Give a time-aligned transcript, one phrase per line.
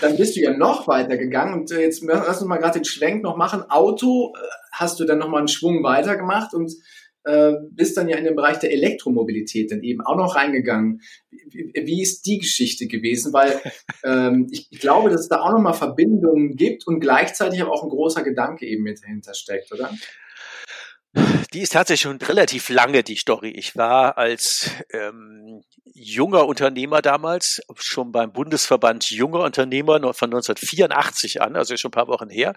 [0.00, 2.84] dann bist du ja noch weiter gegangen und äh, jetzt lass uns mal gerade den
[2.84, 3.62] Schwenk noch machen.
[3.70, 4.38] Auto äh,
[4.72, 6.72] hast du dann nochmal einen Schwung weiter gemacht und
[7.24, 11.00] äh, bist dann ja in den Bereich der Elektromobilität dann eben auch noch reingegangen.
[11.30, 13.32] Wie, wie ist die Geschichte gewesen?
[13.32, 13.60] Weil
[14.04, 17.82] ähm, ich, ich glaube, dass es da auch nochmal Verbindungen gibt und gleichzeitig aber auch
[17.82, 19.90] ein großer Gedanke eben mit dahinter steckt, oder?
[21.54, 23.50] Die ist tatsächlich schon relativ lange, die Story.
[23.50, 25.62] Ich war als ähm,
[25.94, 32.08] junger Unternehmer damals, schon beim Bundesverband junger Unternehmer von 1984 an, also schon ein paar
[32.08, 32.54] Wochen her,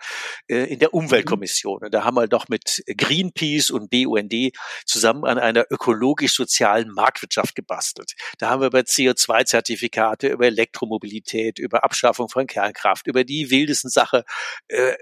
[0.49, 1.05] äh, in der mhm.
[1.05, 1.85] Umweltkommission.
[1.85, 4.52] Und da haben wir doch mit Greenpeace und BUND
[4.86, 8.13] zusammen an einer ökologisch-sozialen Marktwirtschaft gebastelt.
[8.39, 14.25] Da haben wir über CO2-Zertifikate, über Elektromobilität, über Abschaffung von Kernkraft, über die wildesten Sache,
[14.67, 14.95] äh,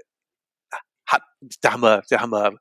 [1.60, 2.56] da haben wir, da haben wir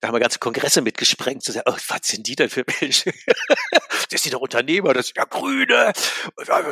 [0.00, 3.12] da haben wir ganze Kongresse mitgesprengt, zu sagen, oh, was sind die denn für welche?
[4.10, 5.92] das sind doch Unternehmer, das sind ja Grüne,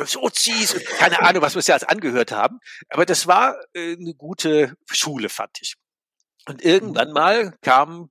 [0.05, 2.59] Sozis, keine Ahnung, was wir uns ja als angehört haben.
[2.89, 5.75] Aber das war äh, eine gute Schule, fand ich.
[6.47, 7.13] Und irgendwann mhm.
[7.13, 8.09] mal kam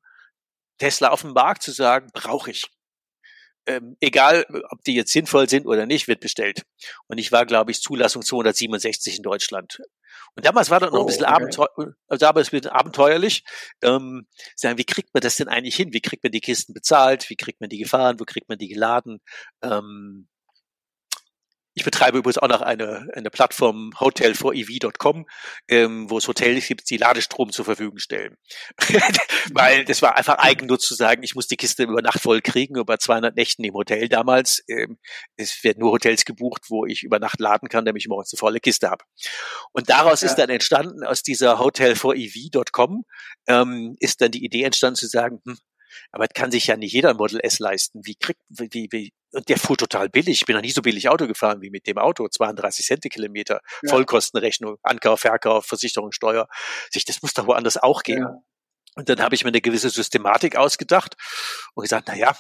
[0.79, 2.71] Tesla auf den Markt zu sagen, brauche ich
[3.67, 6.63] ähm, egal ob die jetzt sinnvoll sind oder nicht, wird bestellt.
[7.09, 9.81] Und ich war, glaube ich, Zulassung 267 in Deutschland.
[10.35, 11.37] Und damals war das noch ein bisschen, oh, okay.
[11.37, 13.45] Abenteuer, also damals ein bisschen abenteuerlich.
[13.83, 15.93] Ähm, sagen, wie kriegt man das denn eigentlich hin?
[15.93, 17.31] Wie kriegt man die Kisten bezahlt?
[17.31, 18.21] Wie kriegt man die gefahren?
[18.21, 19.21] Wo kriegt man die geladen?
[19.63, 20.29] Ähm,
[21.77, 25.27] ich betreibe übrigens auch noch eine, eine Plattform hotel4ev.com,
[25.69, 28.39] ähm, wo es Hotels gibt, die Ladestrom zur Verfügung stellen.
[29.53, 32.77] Weil das war einfach Eigennutz zu sagen, ich muss die Kiste über Nacht voll kriegen,
[32.77, 34.65] über 200 Nächten im Hotel damals.
[34.69, 34.97] Ähm,
[35.37, 38.39] es werden nur Hotels gebucht, wo ich über Nacht laden kann, damit ich morgens eine
[38.39, 39.05] volle Kiste habe.
[39.73, 40.29] Und daraus ja.
[40.29, 43.05] ist dann entstanden, aus dieser hotel4ev.com,
[43.49, 45.59] ähm, ist dann die Idee entstanden zu sagen, hm,
[46.13, 48.01] aber kann sich ja nicht jeder Model S leisten.
[48.05, 50.41] Wie kriegt, wie, wie, und der fuhr total billig.
[50.41, 52.27] Ich bin noch nie so billig Auto gefahren wie mit dem Auto.
[52.29, 53.91] 32 Cent Kilometer, ja.
[53.91, 56.49] Vollkostenrechnung, Ankauf, Verkauf, Versicherung, Steuer.
[56.93, 58.23] Das muss doch woanders auch gehen.
[58.23, 58.43] Ja.
[58.95, 61.17] Und dann habe ich mir eine gewisse Systematik ausgedacht
[61.75, 62.35] und gesagt, na ja,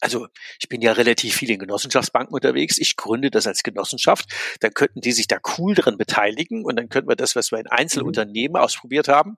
[0.00, 0.26] also
[0.60, 2.78] ich bin ja relativ viel in Genossenschaftsbanken unterwegs.
[2.78, 4.28] Ich gründe das als Genossenschaft.
[4.58, 7.60] Dann könnten die sich da cool dran beteiligen und dann könnten wir das, was wir
[7.60, 8.64] in Einzelunternehmen mhm.
[8.64, 9.36] ausprobiert haben,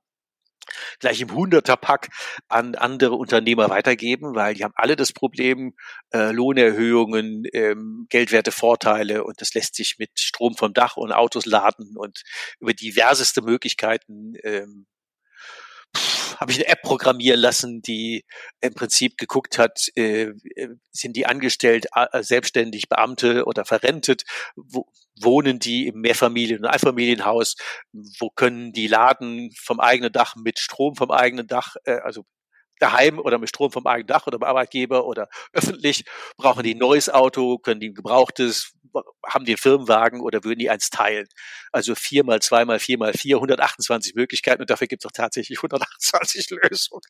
[1.00, 2.08] gleich im Hunderterpack
[2.48, 5.74] an andere Unternehmer weitergeben, weil die haben alle das Problem
[6.12, 11.46] äh, Lohnerhöhungen, ähm, Geldwerte Vorteile und das lässt sich mit Strom vom Dach und Autos
[11.46, 12.22] laden und
[12.60, 14.86] über diverseste Möglichkeiten ähm,
[16.38, 18.24] habe ich eine App programmieren lassen, die
[18.60, 20.32] im Prinzip geguckt hat, äh,
[20.90, 24.24] sind die angestellt, äh, selbstständig, Beamte oder verrentet,
[24.56, 24.86] wo,
[25.20, 27.56] wohnen die im Mehrfamilien- und Einfamilienhaus,
[28.18, 32.24] wo können die laden vom eigenen Dach mit Strom vom eigenen Dach, äh, also
[32.80, 36.04] daheim oder mit Strom vom eigenen Dach oder beim Arbeitgeber oder öffentlich,
[36.36, 38.74] brauchen die ein neues Auto, können die ein gebrauchtes,
[39.26, 41.26] haben einen Firmenwagen oder würden die eins teilen.
[41.72, 45.12] Also vier mal zwei mal vier mal vier, 128 Möglichkeiten und dafür gibt es auch
[45.12, 47.02] tatsächlich 128 Lösungen.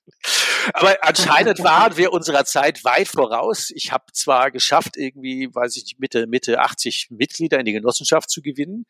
[0.73, 3.71] Aber anscheinend waren wir unserer Zeit weit voraus.
[3.75, 8.31] Ich habe zwar geschafft, irgendwie, weiß ich nicht, Mitte, Mitte 80 Mitglieder in die Genossenschaft
[8.31, 8.87] zu gewinnen,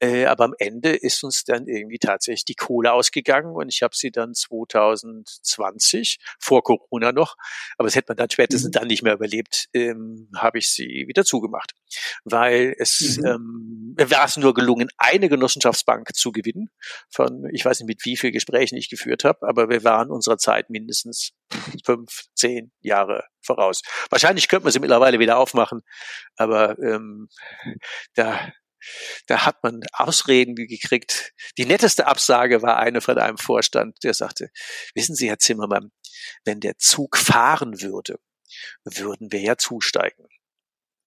[0.00, 3.94] äh, aber am Ende ist uns dann irgendwie tatsächlich die Kohle ausgegangen und ich habe
[3.94, 7.36] sie dann 2020, vor Corona noch,
[7.76, 8.72] aber das hätte man dann spätestens mhm.
[8.72, 11.72] dann nicht mehr überlebt, ähm, habe ich sie wieder zugemacht.
[12.24, 13.26] Weil weil es mhm.
[13.26, 16.70] ähm, war es nur gelungen, eine Genossenschaftsbank zu gewinnen.
[17.10, 20.38] Von ich weiß nicht mit wie viel Gesprächen ich geführt habe, aber wir waren unserer
[20.38, 21.32] Zeit mindestens
[21.84, 23.82] fünf, zehn Jahre voraus.
[24.10, 25.80] Wahrscheinlich könnte man sie mittlerweile wieder aufmachen,
[26.36, 27.28] aber ähm,
[28.14, 28.52] da
[29.26, 31.32] da hat man Ausreden gekriegt.
[31.58, 34.50] Die netteste Absage war eine von einem Vorstand, der sagte,
[34.94, 35.90] wissen Sie, Herr Zimmermann,
[36.44, 38.20] wenn der Zug fahren würde,
[38.84, 40.28] würden wir ja zusteigen.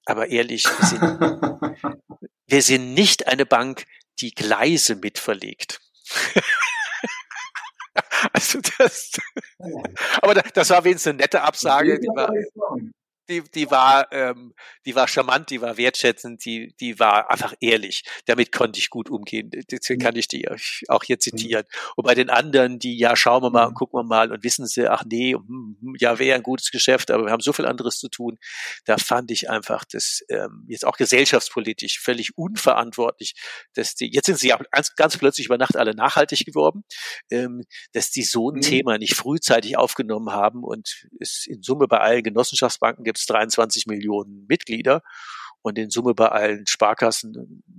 [0.05, 1.01] Aber ehrlich, wir sind,
[2.47, 3.85] wir sind nicht eine Bank,
[4.19, 5.79] die Gleise mitverlegt.
[8.33, 9.11] also das,
[10.21, 11.99] aber das war wenigstens eine nette Absage.
[11.99, 12.31] Die war,
[13.31, 14.53] die, die war, ähm,
[14.85, 18.03] die war charmant, die war wertschätzend, die, die war einfach ehrlich.
[18.25, 19.49] Damit konnte ich gut umgehen.
[19.71, 20.05] Deswegen mhm.
[20.05, 20.47] kann ich die
[20.89, 21.21] auch hier mhm.
[21.21, 21.65] zitieren.
[21.95, 23.75] Und bei den anderen, die, ja, schauen wir mal und mhm.
[23.75, 27.09] gucken wir mal und wissen sie, ach nee, hm, hm, ja, wäre ein gutes Geschäft,
[27.09, 28.37] aber wir haben so viel anderes zu tun.
[28.85, 33.33] Da fand ich einfach das ähm, jetzt auch gesellschaftspolitisch völlig unverantwortlich,
[33.73, 36.83] dass die, jetzt sind sie ja ganz, ganz plötzlich über Nacht alle nachhaltig geworden,
[37.29, 37.63] ähm,
[37.93, 38.61] dass die so ein mhm.
[38.61, 43.85] Thema nicht frühzeitig aufgenommen haben und es in Summe bei allen Genossenschaftsbanken gibt es 23
[43.87, 45.01] Millionen Mitglieder
[45.61, 47.73] und in Summe bei allen Sparkassen,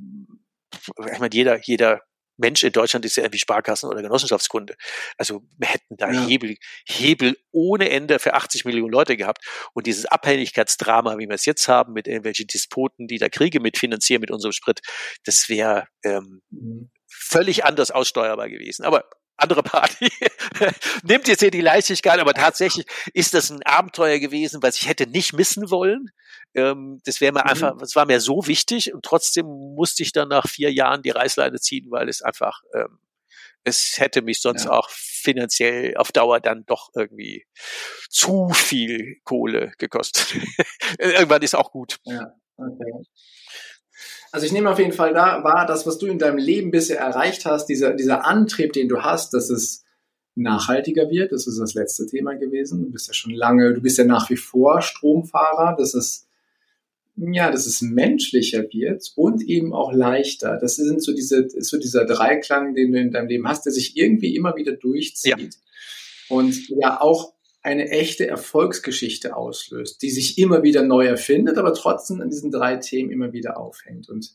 [1.12, 2.00] ich meine, jeder, jeder
[2.38, 4.74] Mensch in Deutschland ist ja irgendwie Sparkassen oder Genossenschaftskunde.
[5.18, 6.26] Also wir hätten da ja.
[6.26, 6.56] Hebel,
[6.86, 9.44] Hebel ohne Ende für 80 Millionen Leute gehabt.
[9.74, 14.20] Und dieses Abhängigkeitsdrama, wie wir es jetzt haben, mit irgendwelchen Despoten, die da Kriege mitfinanzieren
[14.20, 14.80] mit unserem Sprit,
[15.24, 16.90] das wäre ähm, mhm.
[17.06, 18.84] völlig anders aussteuerbar gewesen.
[18.84, 19.04] Aber
[19.42, 20.08] andere Party
[21.02, 25.06] nimmt jetzt hier die Leichtigkeit, aber tatsächlich ist das ein Abenteuer gewesen, was ich hätte
[25.06, 26.10] nicht missen wollen.
[26.54, 27.50] Ähm, das wäre mir mhm.
[27.50, 31.10] einfach, das war mir so wichtig und trotzdem musste ich dann nach vier Jahren die
[31.10, 32.98] Reißleine ziehen, weil es einfach, ähm,
[33.64, 34.72] es hätte mich sonst ja.
[34.72, 37.46] auch finanziell auf Dauer dann doch irgendwie
[38.08, 40.36] zu viel Kohle gekostet.
[40.98, 41.98] Irgendwann ist auch gut.
[42.04, 42.92] Ja, okay.
[44.32, 46.98] Also ich nehme auf jeden Fall da wahr, das, was du in deinem Leben bisher
[46.98, 49.84] erreicht hast, dieser, dieser Antrieb, den du hast, dass es
[50.34, 52.82] nachhaltiger wird, das ist das letzte Thema gewesen.
[52.82, 56.26] Du bist ja schon lange, du bist ja nach wie vor Stromfahrer, dass es,
[57.16, 60.56] ja, dass es menschlicher wird und eben auch leichter.
[60.58, 63.72] Das sind so diese, ist so dieser Dreiklang, den du in deinem Leben hast, der
[63.74, 65.36] sich irgendwie immer wieder durchzieht.
[65.36, 65.46] Ja.
[66.30, 72.20] Und ja auch eine echte Erfolgsgeschichte auslöst, die sich immer wieder neu erfindet, aber trotzdem
[72.20, 74.08] an diesen drei Themen immer wieder aufhängt.
[74.08, 74.32] Und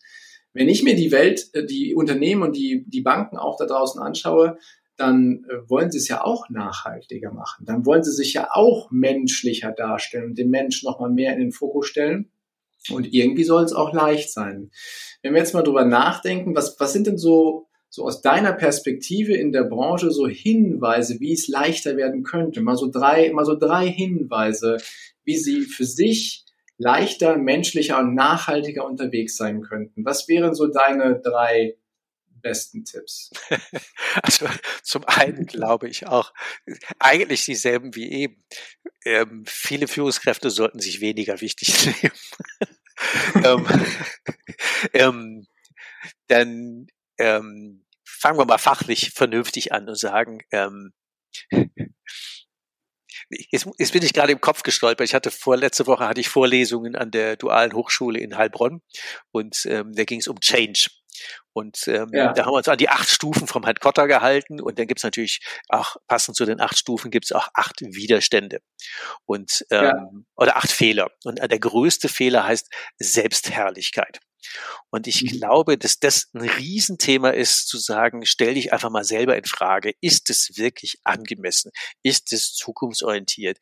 [0.53, 4.01] wenn ich mir die Welt, äh, die Unternehmen und die, die Banken auch da draußen
[4.01, 4.57] anschaue,
[4.95, 7.65] dann äh, wollen sie es ja auch nachhaltiger machen.
[7.65, 11.51] Dann wollen sie sich ja auch menschlicher darstellen und den Menschen nochmal mehr in den
[11.51, 12.31] Fokus stellen.
[12.89, 14.71] Und irgendwie soll es auch leicht sein.
[15.21, 19.33] Wenn wir jetzt mal drüber nachdenken, was, was sind denn so so aus deiner Perspektive
[19.33, 22.61] in der Branche so Hinweise, wie es leichter werden könnte?
[22.61, 24.77] Mal so drei, mal so drei Hinweise,
[25.23, 26.45] wie sie für sich
[26.77, 30.05] leichter, menschlicher und nachhaltiger unterwegs sein könnten.
[30.05, 31.75] Was wären so deine drei
[32.41, 33.31] besten Tipps?
[34.23, 34.47] Also
[34.81, 36.33] zum einen glaube ich auch
[36.97, 38.43] eigentlich dieselben wie eben.
[39.05, 42.15] Ähm, viele Führungskräfte sollten sich weniger wichtig nehmen.
[43.45, 43.67] ähm,
[44.93, 45.47] ähm,
[46.27, 46.87] dann
[47.19, 50.93] ähm, fangen wir mal fachlich vernünftig an und sagen, ähm,
[53.29, 55.05] Jetzt, jetzt bin ich gerade im Kopf gestolpert.
[55.05, 58.81] Ich hatte vorletzte Woche hatte ich Vorlesungen an der Dualen Hochschule in Heilbronn
[59.31, 60.89] und ähm, da ging es um Change.
[61.51, 62.31] Und ähm, ja.
[62.31, 64.99] da haben wir uns an die acht Stufen vom Herrn Kotter gehalten und dann gibt
[64.99, 68.59] es natürlich auch, passend zu den acht Stufen, gibt es auch acht Widerstände
[69.25, 70.09] und ähm, ja.
[70.35, 71.09] oder acht Fehler.
[71.23, 74.19] Und der größte Fehler heißt Selbstherrlichkeit.
[74.89, 75.27] Und ich mhm.
[75.27, 79.93] glaube, dass das ein Riesenthema ist, zu sagen, stell dich einfach mal selber in Frage.
[80.01, 81.71] Ist es wirklich angemessen?
[82.03, 83.57] Ist es zukunftsorientiert?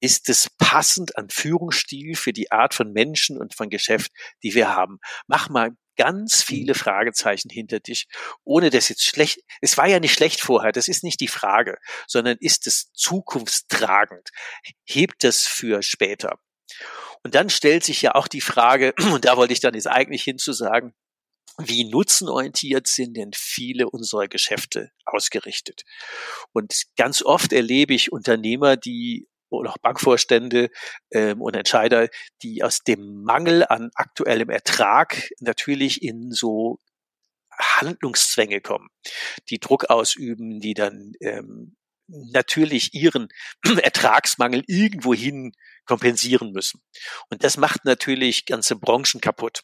[0.00, 4.12] Ist es passend an Führungsstil für die Art von Menschen und von Geschäft,
[4.42, 4.98] die wir haben?
[5.26, 6.78] Mach mal ganz viele mhm.
[6.78, 8.06] Fragezeichen hinter dich,
[8.44, 11.76] ohne das jetzt schlecht, es war ja nicht schlecht vorher, das ist nicht die Frage,
[12.06, 14.30] sondern ist es zukunftstragend?
[14.86, 16.38] Hebt das für später?
[17.22, 20.22] Und dann stellt sich ja auch die Frage, und da wollte ich dann jetzt eigentlich
[20.22, 20.94] hinzusagen,
[21.58, 25.82] wie nutzenorientiert sind denn viele unserer Geschäfte ausgerichtet?
[26.52, 30.70] Und ganz oft erlebe ich Unternehmer, die oder auch Bankvorstände
[31.10, 32.08] ähm, und Entscheider,
[32.42, 36.78] die aus dem Mangel an aktuellem Ertrag natürlich in so
[37.58, 38.88] Handlungszwänge kommen,
[39.50, 41.76] die Druck ausüben, die dann ähm,
[42.32, 43.28] natürlich ihren
[43.82, 45.52] Ertragsmangel irgendwohin
[45.86, 46.80] kompensieren müssen.
[47.30, 49.62] Und das macht natürlich ganze Branchen kaputt.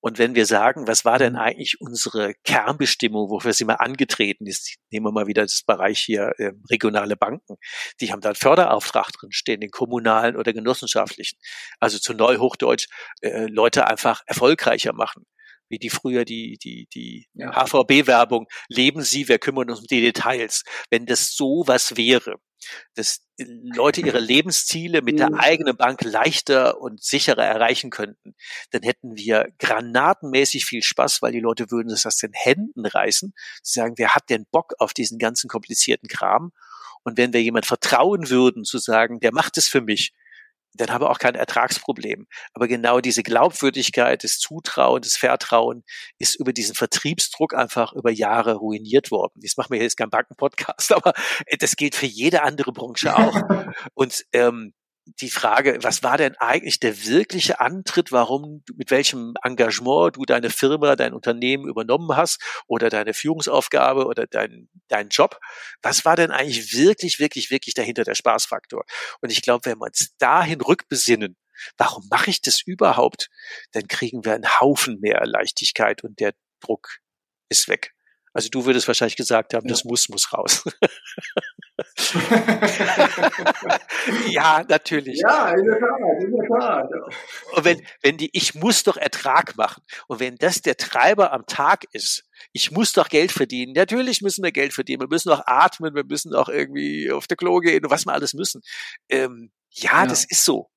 [0.00, 1.40] Und wenn wir sagen, was war denn mhm.
[1.40, 6.32] eigentlich unsere Kernbestimmung, wofür sie mal angetreten ist, nehmen wir mal wieder das Bereich hier
[6.38, 7.56] äh, regionale Banken,
[8.00, 11.38] die haben da einen Förderauftrag drin stehen, den kommunalen oder genossenschaftlichen.
[11.80, 12.86] Also zu Neuhochdeutsch
[13.20, 15.26] äh, Leute einfach erfolgreicher machen
[15.68, 17.52] wie die früher die, die, die ja.
[17.54, 20.64] HVB-Werbung, leben Sie, wir kümmern uns um die Details.
[20.90, 22.36] Wenn das so was wäre,
[22.94, 25.36] dass Leute ihre Lebensziele mit der mhm.
[25.36, 28.34] eigenen Bank leichter und sicherer erreichen könnten,
[28.70, 33.32] dann hätten wir granatenmäßig viel Spaß, weil die Leute würden das aus den Händen reißen,
[33.62, 36.52] sagen, wer hat denn Bock auf diesen ganzen komplizierten Kram?
[37.04, 40.12] Und wenn wir jemand vertrauen würden, zu sagen, der macht es für mich,
[40.74, 42.26] dann haben wir auch kein Ertragsproblem.
[42.52, 45.84] Aber genau diese Glaubwürdigkeit, das Zutrauen, das Vertrauen
[46.18, 49.40] ist über diesen Vertriebsdruck einfach über Jahre ruiniert worden.
[49.42, 51.12] Das machen wir jetzt kein Bankenpodcast, aber
[51.58, 53.36] das gilt für jede andere Branche auch.
[53.94, 54.72] Und ähm,
[55.20, 60.50] die Frage, was war denn eigentlich der wirkliche Antritt, warum, mit welchem Engagement du deine
[60.50, 65.40] Firma, dein Unternehmen übernommen hast oder deine Führungsaufgabe oder dein, dein Job?
[65.82, 68.84] Was war denn eigentlich wirklich, wirklich, wirklich dahinter der Spaßfaktor?
[69.20, 71.36] Und ich glaube, wenn wir uns dahin rückbesinnen,
[71.76, 73.30] warum mache ich das überhaupt,
[73.72, 76.98] dann kriegen wir einen Haufen mehr Leichtigkeit und der Druck
[77.48, 77.94] ist weg.
[78.32, 79.70] Also du würdest wahrscheinlich gesagt haben, ja.
[79.70, 80.64] das muss, muss raus.
[84.28, 85.20] ja, natürlich.
[85.20, 86.90] Ja, in der Tat, in der Tat.
[87.52, 89.82] Und wenn, wenn die, ich muss doch Ertrag machen.
[90.06, 93.72] Und wenn das der Treiber am Tag ist, ich muss doch Geld verdienen.
[93.72, 95.02] Natürlich müssen wir Geld verdienen.
[95.02, 98.12] Wir müssen auch atmen, wir müssen auch irgendwie auf der Klo gehen und was wir
[98.12, 98.62] alles müssen.
[99.08, 100.70] Ähm, ja, ja, das ist so.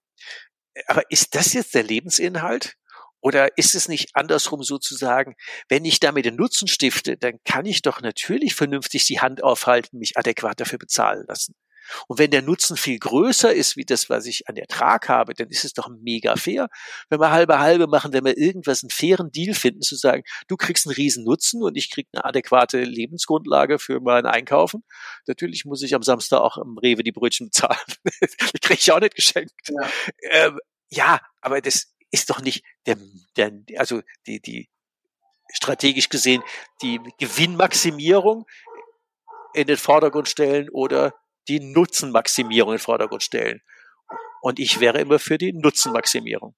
[0.87, 2.77] Aber ist das jetzt der Lebensinhalt?
[3.21, 5.35] Oder ist es nicht andersrum sozusagen,
[5.69, 9.99] wenn ich damit den Nutzen stifte, dann kann ich doch natürlich vernünftig die Hand aufhalten,
[9.99, 11.55] mich adäquat dafür bezahlen lassen.
[12.07, 15.49] Und wenn der Nutzen viel größer ist, wie das, was ich an Ertrag habe, dann
[15.49, 16.69] ist es doch mega fair,
[17.09, 20.57] wenn wir halbe halbe machen, wenn wir irgendwas einen fairen Deal finden, zu sagen, du
[20.57, 24.83] kriegst einen riesen Nutzen und ich krieg eine adäquate Lebensgrundlage für mein Einkaufen.
[25.27, 27.77] Natürlich muss ich am Samstag auch im Rewe die Brötchen bezahlen.
[28.53, 29.53] die kriege ich auch nicht geschenkt.
[29.69, 29.89] Ja.
[30.31, 30.59] Ähm,
[30.89, 32.97] ja, aber das ist doch nicht der,
[33.37, 34.69] der also die, die
[35.51, 36.43] strategisch gesehen
[36.81, 38.45] die Gewinnmaximierung
[39.53, 41.13] in den Vordergrund stellen oder
[41.47, 43.61] die Nutzenmaximierung in den Vordergrund stellen.
[44.41, 46.55] Und ich wäre immer für die Nutzenmaximierung.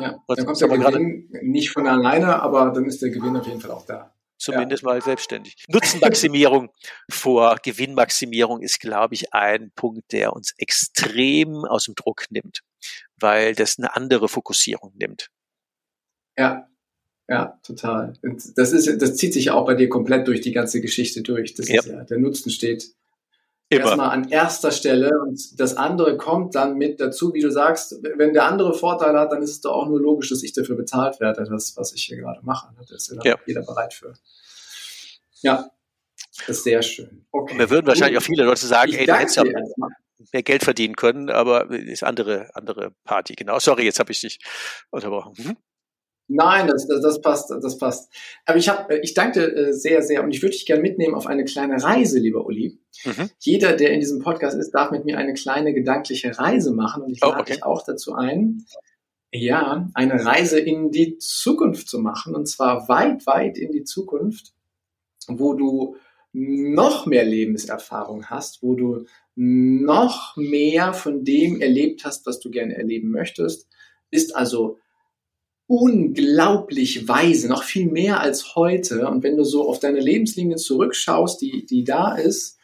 [0.00, 3.60] Ja, dann kommt der Gewinn nicht von alleine, aber dann ist der Gewinn auf jeden
[3.60, 4.14] Fall auch da.
[4.38, 4.90] Zumindest ja.
[4.90, 5.56] mal selbstständig.
[5.68, 6.70] Nutzenmaximierung
[7.10, 12.60] vor Gewinnmaximierung ist, glaube ich, ein Punkt, der uns extrem aus dem Druck nimmt,
[13.16, 15.30] weil das eine andere Fokussierung nimmt.
[16.38, 16.68] Ja,
[17.28, 18.14] ja, total.
[18.22, 21.54] Und das ist, das zieht sich auch bei dir komplett durch die ganze Geschichte durch.
[21.54, 21.80] Das ja.
[21.80, 22.94] ist ja, der Nutzen steht
[23.70, 23.84] Immer.
[23.84, 28.32] erstmal an erster Stelle und das andere kommt dann mit dazu, wie du sagst, wenn
[28.32, 31.20] der andere Vorteile hat, dann ist es doch auch nur logisch, dass ich dafür bezahlt
[31.20, 32.68] werde, das, was ich hier gerade mache.
[32.88, 33.36] Da ist ja, ja.
[33.44, 34.14] jeder bereit für.
[35.42, 35.70] Ja,
[36.38, 37.26] das ist sehr schön.
[37.30, 37.58] Okay.
[37.58, 39.44] Wir würden wahrscheinlich auch viele Leute sagen, ich ey, du hättest ja
[40.32, 43.34] mehr Geld verdienen können, aber ist andere, andere Party.
[43.34, 43.58] Genau.
[43.58, 44.38] Sorry, jetzt habe ich dich
[44.90, 45.34] unterbrochen.
[45.36, 45.56] Mhm.
[46.28, 48.12] Nein, das, das, das passt, das passt.
[48.44, 51.26] Aber ich habe, ich danke äh, sehr, sehr und ich würde dich gerne mitnehmen auf
[51.26, 52.78] eine kleine Reise, lieber Uli.
[53.04, 53.30] Mhm.
[53.38, 57.12] Jeder, der in diesem Podcast ist, darf mit mir eine kleine gedankliche Reise machen und
[57.12, 57.52] ich oh, lade okay.
[57.54, 58.66] dich auch dazu ein,
[59.32, 64.52] ja, eine Reise in die Zukunft zu machen und zwar weit, weit in die Zukunft,
[65.28, 65.96] wo du
[66.32, 72.76] noch mehr Lebenserfahrung hast, wo du noch mehr von dem erlebt hast, was du gerne
[72.76, 73.66] erleben möchtest,
[74.10, 74.78] ist also
[75.68, 79.06] unglaublich weise, noch viel mehr als heute.
[79.06, 82.58] Und wenn du so auf deine Lebenslinie zurückschaust, die, die da ist,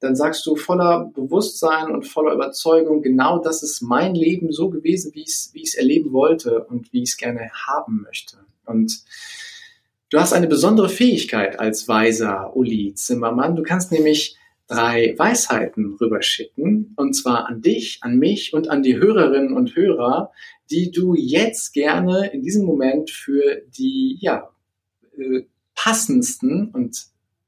[0.00, 5.12] dann sagst du voller Bewusstsein und voller Überzeugung, genau das ist mein Leben so gewesen,
[5.14, 8.38] wie ich es wie erleben wollte und wie ich es gerne haben möchte.
[8.66, 9.02] Und
[10.10, 13.56] du hast eine besondere Fähigkeit als weiser Uli Zimmermann.
[13.56, 14.36] Du kannst nämlich
[14.66, 20.32] drei Weisheiten rüberschicken, und zwar an dich, an mich und an die Hörerinnen und Hörer,
[20.70, 24.50] die du jetzt gerne in diesem Moment für die ja,
[25.16, 25.42] äh,
[25.74, 27.06] passendsten und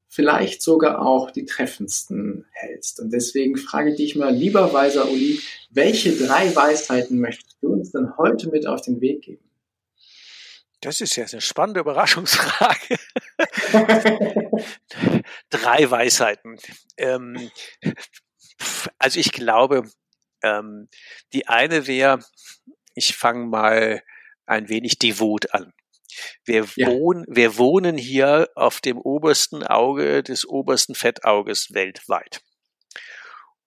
[0.09, 3.01] vielleicht sogar auch die treffendsten hältst.
[3.01, 7.93] Und deswegen frage ich dich mal, lieber weiser Uli, welche drei Weisheiten möchtest du uns
[7.93, 9.45] denn heute mit auf den Weg geben?
[10.81, 12.97] Das ist jetzt eine spannende Überraschungsfrage.
[15.51, 16.59] drei Weisheiten.
[16.97, 17.51] Ähm,
[18.99, 19.89] also ich glaube,
[20.43, 20.89] ähm,
[21.33, 22.21] die eine wäre,
[23.01, 24.03] ich fange mal
[24.47, 25.73] ein wenig devot an.
[26.45, 26.89] Wir, ja.
[26.89, 32.43] wohnen, wir wohnen hier auf dem obersten Auge des obersten Fettauges weltweit.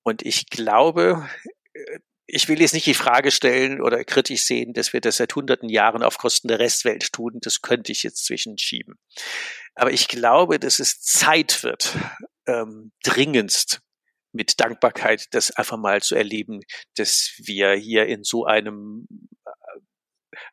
[0.03, 1.27] Und ich glaube,
[1.73, 5.35] äh, ich will jetzt nicht die Frage stellen oder kritisch sehen, dass wir das seit
[5.35, 7.39] hunderten Jahren auf Kosten der Restwelt tun.
[7.41, 8.95] Das könnte ich jetzt zwischenschieben.
[9.75, 11.97] Aber ich glaube, dass es Zeit wird,
[12.47, 13.81] ähm, dringendst
[14.33, 16.61] mit Dankbarkeit das einfach mal zu erleben,
[16.95, 19.07] dass wir hier in so einem
[19.45, 19.51] äh,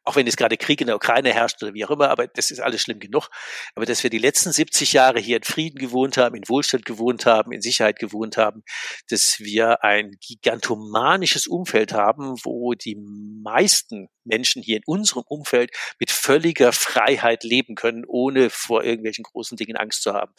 [0.05, 2.51] auch wenn es gerade Krieg in der Ukraine herrscht oder wie auch immer, aber das
[2.51, 3.29] ist alles schlimm genug.
[3.75, 7.27] Aber dass wir die letzten 70 Jahre hier in Frieden gewohnt haben, in Wohlstand gewohnt
[7.27, 8.63] haben, in Sicherheit gewohnt haben,
[9.09, 16.11] dass wir ein gigantomanisches Umfeld haben, wo die meisten Menschen hier in unserem Umfeld mit
[16.11, 20.33] völliger Freiheit leben können, ohne vor irgendwelchen großen Dingen Angst zu haben.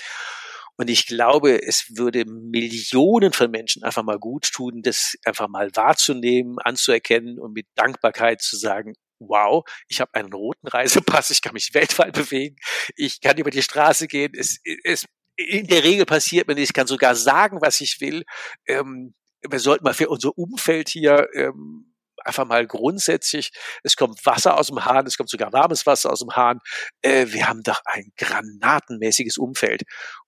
[0.77, 5.69] Und ich glaube, es würde Millionen von Menschen einfach mal gut tun, das einfach mal
[5.75, 11.53] wahrzunehmen, anzuerkennen und mit Dankbarkeit zu sagen, wow, ich habe einen roten Reisepass, ich kann
[11.53, 12.55] mich weltweit bewegen,
[12.95, 15.05] ich kann über die Straße gehen, es, es
[15.37, 18.23] in der Regel passiert mir nicht, ich kann sogar sagen, was ich will.
[18.67, 19.13] Ähm,
[19.49, 21.91] wir sollten mal für unser Umfeld hier ähm,
[22.23, 23.51] einfach mal grundsätzlich,
[23.83, 26.59] es kommt Wasser aus dem Hahn, es kommt sogar warmes Wasser aus dem Hahn.
[27.01, 29.83] Äh, wir haben doch ein granatenmäßiges Umfeld.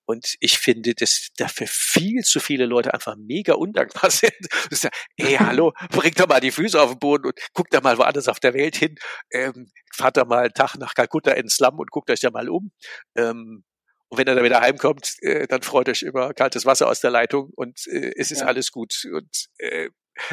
[0.05, 4.33] Und ich finde, dass dafür viel zu viele Leute einfach mega undankbar sind.
[4.71, 7.97] Ja, ey, hallo, bringt doch mal die Füße auf den Boden und guckt da mal
[7.97, 8.95] woanders auf der Welt hin.
[9.31, 12.49] Ähm, fahrt da mal einen Tag nach Kalkutta ins Slum und guckt euch da mal
[12.49, 12.71] um.
[13.15, 13.63] Ähm,
[14.09, 17.11] Und wenn er dann wieder heimkommt, äh, dann freut euch über kaltes Wasser aus der
[17.11, 18.47] Leitung und äh, es ist ja.
[18.47, 19.05] alles gut.
[19.11, 19.89] Und äh,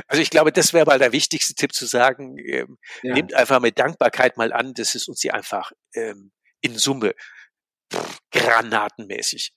[0.08, 3.14] also ich glaube, das wäre mal der wichtigste Tipp zu sagen, ähm, ja.
[3.14, 7.14] nehmt einfach mit Dankbarkeit mal an, dass es uns hier einfach ähm, in Summe
[7.92, 9.52] pff, granatenmäßig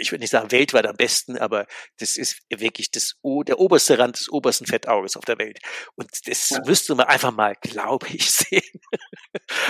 [0.00, 1.66] ich würde nicht sagen weltweit am besten, aber
[1.98, 5.58] das ist wirklich das, der oberste Rand des obersten Fettauges auf der Welt.
[5.94, 6.60] Und das ja.
[6.64, 8.80] müsste man einfach mal, glaube ich, sehen.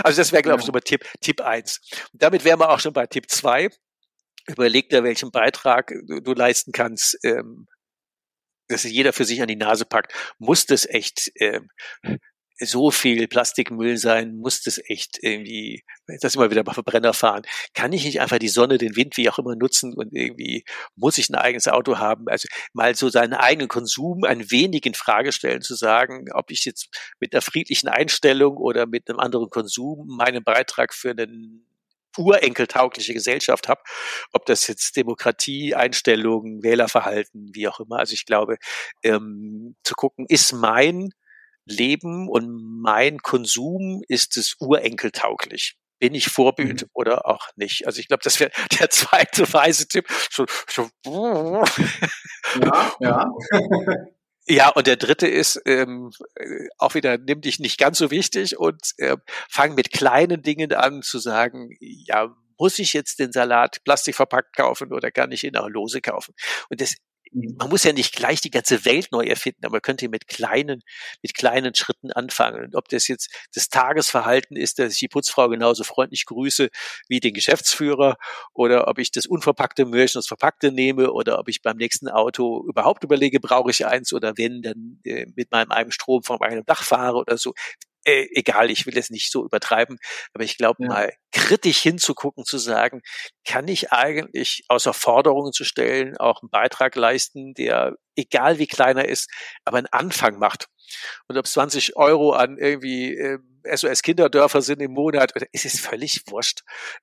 [0.02, 1.80] also das wäre, glaube ich, so mal Tipp, Tipp eins.
[2.12, 3.68] Und damit wären wir auch schon bei Tipp zwei.
[4.46, 7.66] Überleg dir, welchen Beitrag du, du leisten kannst, ähm,
[8.68, 10.12] dass jeder für sich an die Nase packt.
[10.38, 11.68] Muss das echt ähm,
[12.58, 15.84] so viel Plastikmüll sein, muss das echt irgendwie,
[16.20, 17.42] das immer wieder bei Verbrenner fahren.
[17.74, 21.18] Kann ich nicht einfach die Sonne, den Wind, wie auch immer nutzen und irgendwie muss
[21.18, 22.28] ich ein eigenes Auto haben?
[22.28, 26.64] Also mal so seinen eigenen Konsum ein wenig in Frage stellen, zu sagen, ob ich
[26.64, 26.88] jetzt
[27.20, 31.66] mit einer friedlichen Einstellung oder mit einem anderen Konsum meinen Beitrag für einen
[32.16, 33.82] urenkeltaugliche Gesellschaft habe,
[34.32, 37.98] ob das jetzt Demokratie, Einstellungen, Wählerverhalten, wie auch immer.
[37.98, 38.58] Also ich glaube,
[39.02, 41.10] ähm, zu gucken, ist mein
[41.66, 45.76] Leben und mein Konsum ist es urenkeltauglich.
[45.98, 46.88] Bin ich Vorbild mhm.
[46.92, 47.86] oder auch nicht?
[47.86, 50.06] Also ich glaube, das wäre der zweite weise Tipp.
[50.30, 50.90] So, so.
[52.60, 53.26] Ja, ja.
[54.46, 58.58] Ja, und der dritte ist ähm, äh, auch wieder, nimm dich nicht ganz so wichtig
[58.58, 59.16] und äh,
[59.48, 64.92] fang mit kleinen Dingen an zu sagen, ja, muss ich jetzt den Salat plastikverpackt kaufen
[64.92, 66.34] oder kann ich ihn auch lose kaufen?
[66.68, 66.94] Und das.
[67.32, 70.82] Man muss ja nicht gleich die ganze Welt neu erfinden, aber man könnte mit kleinen,
[71.22, 72.64] mit kleinen Schritten anfangen.
[72.64, 76.68] Und ob das jetzt das Tagesverhalten ist, dass ich die Putzfrau genauso freundlich grüße
[77.08, 78.16] wie den Geschäftsführer
[78.52, 82.64] oder ob ich das unverpackte und das verpackte nehme oder ob ich beim nächsten Auto
[82.68, 86.64] überhaupt überlege, brauche ich eins oder wenn, dann äh, mit meinem eigenen Strom von meinem
[86.64, 87.54] Dach fahre oder so
[88.04, 89.98] äh, egal, ich will es nicht so übertreiben,
[90.32, 90.88] aber ich glaube ja.
[90.88, 93.02] mal kritisch hinzugucken, zu sagen,
[93.46, 99.06] kann ich eigentlich außer Forderungen zu stellen auch einen Beitrag leisten, der egal wie kleiner
[99.06, 99.30] ist,
[99.64, 100.66] aber einen Anfang macht.
[101.28, 106.22] Und ob es 20 Euro an irgendwie äh, SOS-Kinderdörfer sind im Monat, ist es völlig
[106.26, 106.60] wurscht.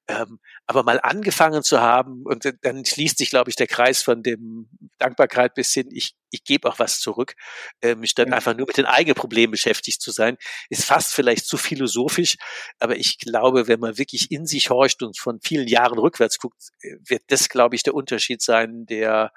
[0.07, 4.23] Ähm, aber mal angefangen zu haben und dann schließt sich, glaube ich, der Kreis von
[4.23, 7.33] dem Dankbarkeit bis hin, ich, ich gebe auch was zurück,
[7.81, 8.35] ähm, statt ja.
[8.35, 10.37] einfach nur mit den eigenen Problemen beschäftigt zu sein,
[10.69, 12.37] ist fast vielleicht zu philosophisch.
[12.79, 16.69] Aber ich glaube, wenn man wirklich in sich horcht und von vielen Jahren rückwärts guckt,
[16.81, 19.31] äh, wird das, glaube ich, der Unterschied sein, der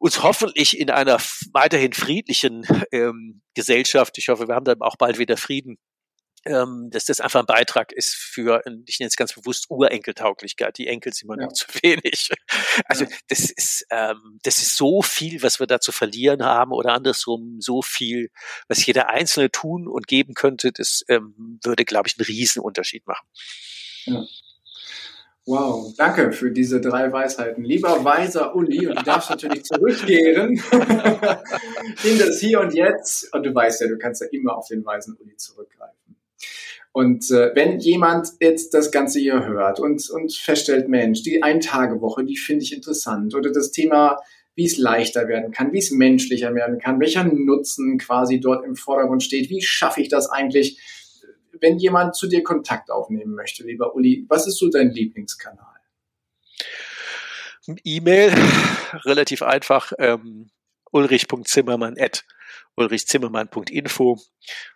[0.00, 1.18] uns hoffentlich in einer
[1.52, 5.78] weiterhin friedlichen ähm, Gesellschaft, ich hoffe, wir haben dann auch bald wieder Frieden,
[6.46, 10.76] ähm, dass das einfach ein Beitrag ist für, ich nenne es ganz bewusst, Urenkeltauglichkeit.
[10.76, 11.46] Die Enkel sind immer ja.
[11.46, 12.30] noch zu wenig.
[12.86, 13.10] Also ja.
[13.28, 17.60] das ist, ähm, das ist so viel, was wir da zu verlieren haben oder andersrum
[17.60, 18.30] so viel,
[18.68, 23.26] was jeder Einzelne tun und geben könnte, das ähm, würde, glaube ich, einen Riesenunterschied machen.
[24.06, 24.24] Ja.
[25.46, 27.64] Wow, danke für diese drei Weisheiten.
[27.64, 30.52] Lieber weiser Uli, und du darfst natürlich zurückkehren
[32.02, 33.32] in das Hier und Jetzt.
[33.34, 36.16] Und du weißt ja, du kannst ja immer auf den weisen Uli zurückgreifen.
[36.92, 42.24] Und äh, wenn jemand jetzt das Ganze hier hört und, und feststellt, Mensch, die Ein-Tage-Woche,
[42.24, 43.34] die finde ich interessant.
[43.34, 44.20] Oder das Thema,
[44.54, 48.76] wie es leichter werden kann, wie es menschlicher werden kann, welcher Nutzen quasi dort im
[48.76, 50.80] Vordergrund steht, wie schaffe ich das eigentlich?
[51.60, 55.66] Wenn jemand zu dir Kontakt aufnehmen möchte, lieber Uli, was ist so dein Lieblingskanal?
[57.84, 58.32] E-Mail,
[59.04, 60.50] relativ einfach, ähm,
[60.90, 62.24] ulrich.zimmermann@
[62.76, 64.18] ulrichzimmermann.info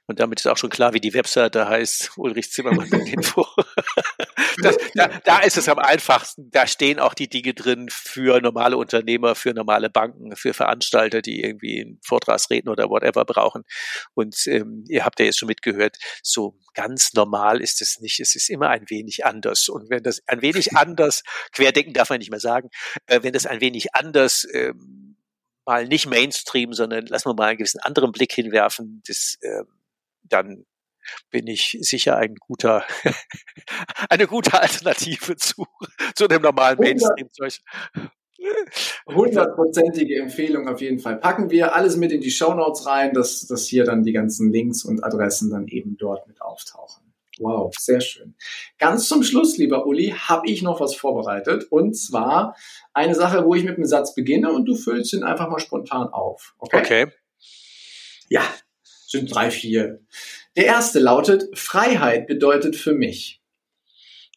[0.08, 3.46] und damit ist auch schon klar, wie die Webseite heißt, ulrichzimmermann.info.
[4.94, 6.50] da, da ist es am einfachsten.
[6.50, 11.42] Da stehen auch die Dinge drin für normale Unternehmer, für normale Banken, für Veranstalter, die
[11.42, 13.64] irgendwie einen Vortragsreden oder whatever brauchen.
[14.14, 18.18] Und ähm, ihr habt ja jetzt schon mitgehört, so ganz normal ist es nicht.
[18.18, 19.68] Es ist immer ein wenig anders.
[19.68, 22.70] Und wenn das ein wenig anders, querdenken darf man nicht mehr sagen,
[23.08, 25.17] äh, wenn das ein wenig anders ähm,
[25.68, 29.64] mal nicht Mainstream, sondern lassen wir mal einen gewissen anderen Blick hinwerfen, das, äh,
[30.22, 30.64] dann
[31.30, 32.84] bin ich sicher ein guter,
[34.08, 35.66] eine gute Alternative zu,
[36.16, 37.58] zu dem normalen Mainstream-Zeug.
[39.06, 41.18] Hundertprozentige Empfehlung auf jeden Fall.
[41.18, 44.50] Packen wir alles mit in die Show Notes rein, dass, dass hier dann die ganzen
[44.50, 47.07] Links und Adressen dann eben dort mit auftauchen.
[47.38, 48.34] Wow, sehr schön.
[48.78, 51.64] Ganz zum Schluss, lieber Uli, habe ich noch was vorbereitet.
[51.70, 52.56] Und zwar
[52.92, 56.08] eine Sache, wo ich mit einem Satz beginne und du füllst ihn einfach mal spontan
[56.08, 56.54] auf.
[56.58, 56.78] Okay.
[56.78, 57.06] okay.
[58.28, 58.42] Ja,
[59.06, 60.00] sind drei, vier.
[60.56, 63.40] Der erste lautet, Freiheit bedeutet für mich.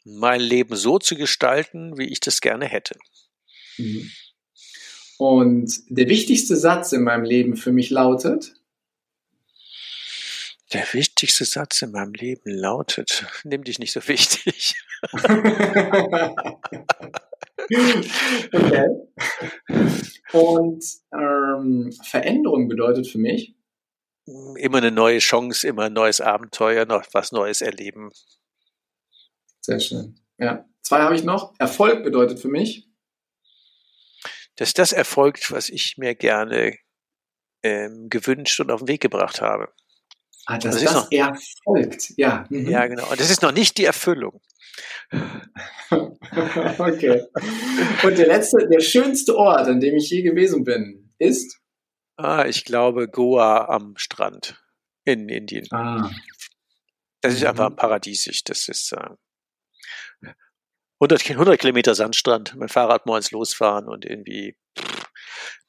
[0.04, 2.98] Mein Leben so zu gestalten, wie ich das gerne hätte.
[3.78, 4.12] Mhm.
[5.18, 8.56] Und der wichtigste Satz in meinem Leben für mich lautet,
[10.74, 14.76] Der wichtigste Satz in meinem Leben lautet, nimm dich nicht so wichtig.
[18.54, 18.88] okay.
[20.32, 23.56] Und ähm, Veränderung bedeutet für mich?
[24.56, 28.12] Immer eine neue Chance, immer ein neues Abenteuer, noch was Neues erleben.
[29.62, 30.20] Sehr schön.
[30.38, 30.66] Ja.
[30.82, 31.54] Zwei habe ich noch.
[31.60, 32.88] Erfolg bedeutet für mich?
[34.56, 36.78] Dass das erfolgt, was ich mir gerne
[37.64, 39.74] ähm, gewünscht und auf den Weg gebracht habe.
[40.46, 42.46] Ah, dass das, das noch, erfolgt, ja.
[42.50, 42.70] Mhm.
[42.70, 43.10] Ja, genau.
[43.10, 44.42] Und das ist noch nicht die Erfüllung.
[45.92, 47.24] okay.
[48.04, 51.60] Und der letzte, der schönste Ort, an dem ich je gewesen bin, ist?
[52.18, 54.62] Ah, ich glaube Goa am Strand
[55.06, 55.68] in Indien.
[55.72, 56.10] Ah.
[57.22, 57.50] Das ist mhm.
[57.50, 58.44] einfach paradiesisch.
[58.44, 59.16] Das ist äh,
[61.00, 65.10] 100, 100 Kilometer Sandstrand, mein Fahrrad morgens losfahren und irgendwie pff,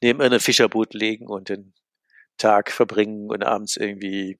[0.01, 1.73] neben einem Fischerboot legen und den
[2.37, 4.39] Tag verbringen und abends irgendwie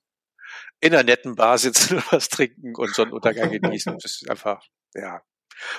[0.83, 3.97] in einer netten Bar sitzen und was trinken und Sonnenuntergang genießen.
[3.97, 5.21] Das ist einfach, ja.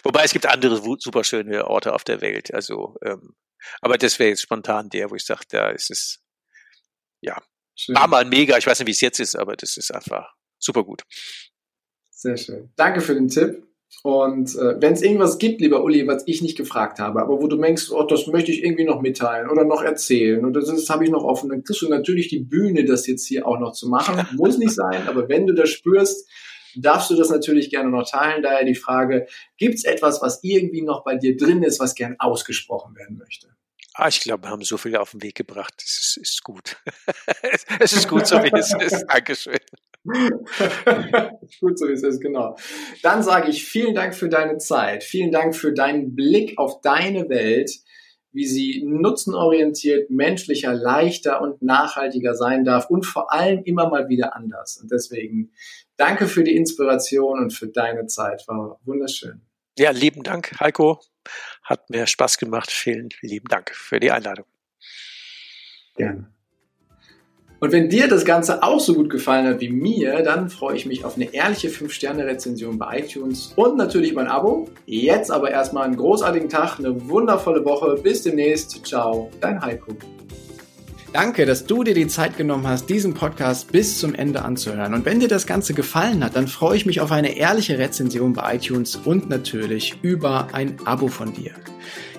[0.03, 2.55] Wobei es gibt andere super schöne Orte auf der Welt.
[2.55, 3.35] Also, ähm,
[3.81, 6.23] aber das wäre jetzt spontan der, wo ich sage, da ist es,
[7.21, 7.43] ja,
[7.75, 7.95] schön.
[7.95, 8.57] war mal mega.
[8.57, 11.03] Ich weiß nicht, wie es jetzt ist, aber das ist einfach super gut.
[12.11, 12.73] Sehr schön.
[12.77, 13.67] Danke für den Tipp.
[14.03, 17.47] Und äh, wenn es irgendwas gibt, lieber Uli, was ich nicht gefragt habe, aber wo
[17.47, 21.05] du denkst, oh, das möchte ich irgendwie noch mitteilen oder noch erzählen das, das habe
[21.05, 23.89] ich noch offen, dann kriegst du natürlich die Bühne, das jetzt hier auch noch zu
[23.89, 24.27] machen.
[24.37, 26.29] Muss nicht sein, aber wenn du das spürst,
[26.77, 28.43] darfst du das natürlich gerne noch teilen.
[28.43, 29.27] Daher die Frage,
[29.57, 33.49] gibt es etwas, was irgendwie noch bei dir drin ist, was gern ausgesprochen werden möchte?
[33.95, 35.75] Ah, ich glaube, wir haben so viel auf den Weg gebracht.
[35.79, 36.77] Es ist, ist gut.
[37.79, 39.07] es ist gut, so wie es ist.
[39.09, 39.59] Dankeschön.
[41.61, 42.57] Gut so wie es ist, genau.
[43.03, 47.29] Dann sage ich vielen Dank für deine Zeit, vielen Dank für deinen Blick auf deine
[47.31, 47.71] Welt,
[48.33, 54.37] wie sie nutzenorientiert, menschlicher, leichter und nachhaltiger sein darf und vor allem immer mal wieder
[54.37, 54.77] anders.
[54.77, 55.53] Und deswegen
[55.97, 58.45] danke für die Inspiration und für deine Zeit.
[58.47, 59.41] War wunderschön.
[59.79, 61.01] Ja, lieben Dank, Heiko.
[61.63, 62.71] Hat mir Spaß gemacht.
[62.71, 64.47] Vielen lieben Dank für die Einladung.
[65.97, 66.34] Gerne.
[67.61, 70.87] Und wenn dir das Ganze auch so gut gefallen hat wie mir, dann freue ich
[70.87, 74.69] mich auf eine ehrliche 5-Sterne-Rezension bei iTunes und natürlich mein Abo.
[74.87, 77.99] Jetzt aber erstmal einen großartigen Tag, eine wundervolle Woche.
[78.03, 78.85] Bis demnächst.
[78.85, 79.93] Ciao, dein Heiko.
[81.15, 84.95] Danke, dass du dir die Zeit genommen hast, diesen Podcast bis zum Ende anzuhören.
[84.95, 88.33] Und wenn dir das Ganze gefallen hat, dann freue ich mich auf eine ehrliche Rezension
[88.33, 91.53] bei iTunes und natürlich über ein Abo von dir.